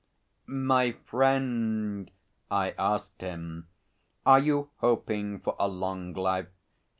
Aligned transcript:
"My 0.47 0.93
friend," 0.93 2.09
I 2.49 2.71
asked 2.71 3.21
him, 3.21 3.67
"are 4.25 4.39
you 4.39 4.71
hoping 4.77 5.39
for 5.41 5.55
a 5.59 5.67
long 5.67 6.15
life? 6.15 6.47